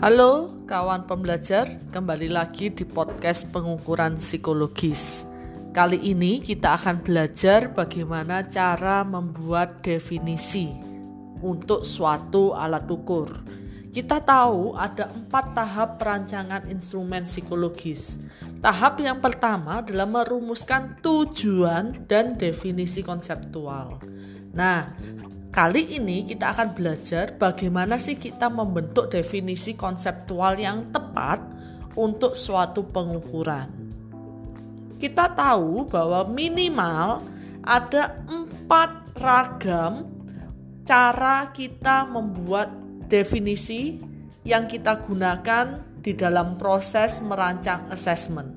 [0.00, 5.28] Halo kawan pembelajar, kembali lagi di podcast pengukuran psikologis.
[5.76, 10.72] Kali ini kita akan belajar bagaimana cara membuat definisi
[11.44, 13.44] untuk suatu alat ukur.
[13.92, 18.16] Kita tahu ada empat tahap perancangan instrumen psikologis.
[18.64, 24.00] Tahap yang pertama adalah merumuskan tujuan dan definisi konseptual.
[24.56, 24.96] Nah,
[25.50, 31.42] Kali ini kita akan belajar bagaimana sih kita membentuk definisi konseptual yang tepat
[31.98, 33.66] untuk suatu pengukuran.
[34.94, 37.26] Kita tahu bahwa minimal
[37.66, 40.06] ada empat ragam
[40.86, 42.70] cara kita membuat
[43.10, 43.98] definisi
[44.46, 48.54] yang kita gunakan di dalam proses merancang assessment.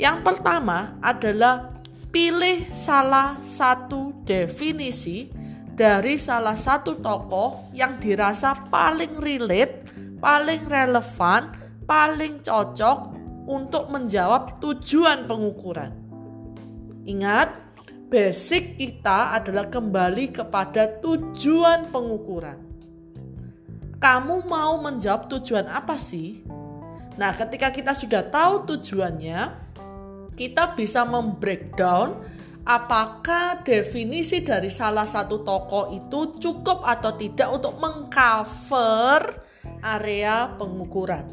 [0.00, 1.76] Yang pertama adalah
[2.08, 5.43] pilih salah satu definisi
[5.74, 9.82] dari salah satu tokoh yang dirasa paling relate,
[10.22, 11.50] paling relevan,
[11.82, 12.98] paling cocok
[13.50, 15.90] untuk menjawab tujuan pengukuran.
[17.04, 17.60] Ingat,
[18.08, 22.56] basic kita adalah kembali kepada tujuan pengukuran.
[23.98, 26.46] Kamu mau menjawab tujuan apa sih?
[27.18, 29.40] Nah, ketika kita sudah tahu tujuannya,
[30.38, 32.26] kita bisa membreakdown
[32.64, 39.20] apakah definisi dari salah satu toko itu cukup atau tidak untuk mengcover
[39.84, 41.28] area pengukuran.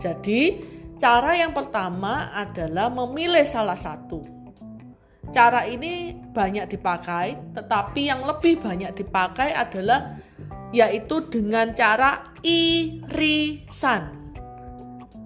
[0.00, 0.58] Jadi,
[0.96, 4.24] cara yang pertama adalah memilih salah satu.
[5.32, 10.16] Cara ini banyak dipakai, tetapi yang lebih banyak dipakai adalah
[10.72, 14.20] yaitu dengan cara irisan.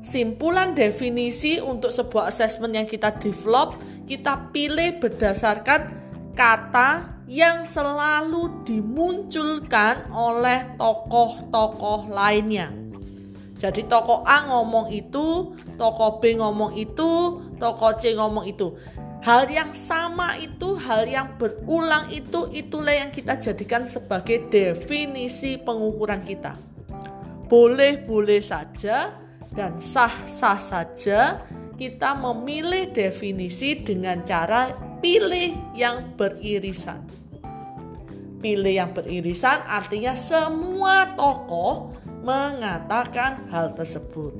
[0.03, 3.75] Simpulan definisi untuk sebuah assessment yang kita develop
[4.07, 5.91] kita pilih berdasarkan
[6.39, 12.71] kata yang selalu dimunculkan oleh tokoh-tokoh lainnya.
[13.59, 18.79] Jadi tokoh A ngomong itu, tokoh B ngomong itu, tokoh C ngomong itu.
[19.27, 26.23] Hal yang sama itu, hal yang berulang itu, itulah yang kita jadikan sebagai definisi pengukuran
[26.23, 26.55] kita.
[27.51, 29.19] Boleh-boleh saja
[29.51, 31.43] dan sah-sah saja
[31.77, 34.73] kita memilih definisi dengan cara
[35.05, 37.05] pilih yang beririsan.
[38.41, 41.93] Pilih yang beririsan artinya semua tokoh
[42.25, 44.33] mengatakan hal tersebut.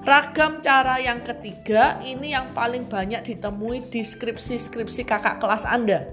[0.00, 6.08] Ragam cara yang ketiga ini yang paling banyak ditemui di skripsi-skripsi kakak kelas Anda.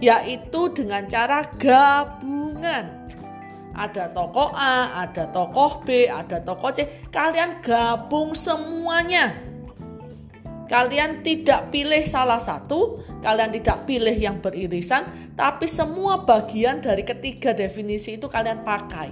[0.00, 2.99] Yaitu dengan cara gabungan
[3.80, 7.08] ada tokoh A, ada tokoh B, ada tokoh C.
[7.08, 9.32] Kalian gabung semuanya.
[10.68, 17.50] Kalian tidak pilih salah satu, kalian tidak pilih yang beririsan, tapi semua bagian dari ketiga
[17.50, 19.10] definisi itu kalian pakai.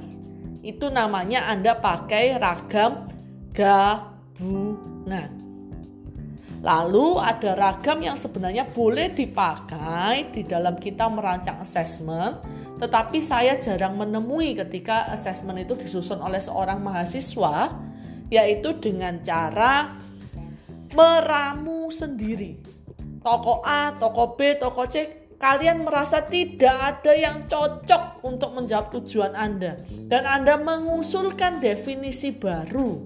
[0.62, 3.10] Itu namanya Anda pakai ragam
[3.50, 5.30] gabungan.
[6.62, 12.42] Lalu ada ragam yang sebenarnya boleh dipakai di dalam kita merancang assessment,
[12.78, 17.74] tetapi saya jarang menemui ketika assessment itu disusun oleh seorang mahasiswa,
[18.30, 19.98] yaitu dengan cara
[20.94, 22.58] meramu sendiri.
[23.18, 29.34] Toko A, toko B, toko C, kalian merasa tidak ada yang cocok untuk menjawab tujuan
[29.34, 33.04] Anda, dan Anda mengusulkan definisi baru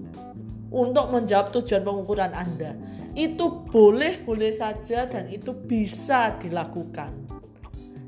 [0.69, 2.77] untuk menjawab tujuan pengukuran Anda.
[3.13, 7.13] Itu boleh-boleh saja, dan itu bisa dilakukan.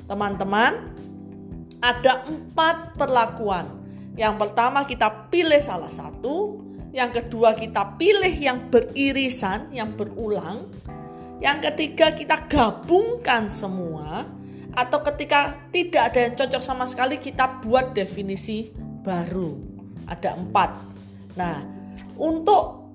[0.05, 0.93] Teman-teman,
[1.85, 3.69] ada empat perlakuan.
[4.18, 10.66] Yang pertama kita pilih salah satu, yang kedua kita pilih yang beririsan, yang berulang,
[11.38, 14.25] yang ketiga kita gabungkan semua,
[14.74, 18.74] atau ketika tidak ada yang cocok sama sekali kita buat definisi
[19.06, 19.53] baru.
[20.09, 20.72] Ada empat.
[21.35, 21.59] Nah,
[22.16, 22.88] untuk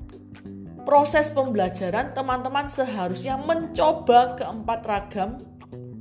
[0.88, 5.30] proses pembelajaran teman-teman seharusnya mencoba keempat ragam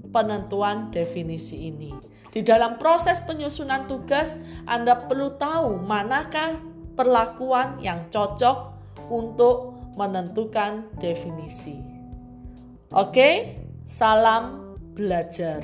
[0.10, 1.92] penentuan definisi ini.
[2.30, 4.38] Di dalam proses penyusunan tugas,
[4.70, 6.62] Anda perlu tahu manakah
[6.94, 8.58] perlakuan yang cocok
[9.10, 11.82] untuk menentukan definisi.
[12.94, 13.58] Oke,
[13.90, 15.62] salam belajar.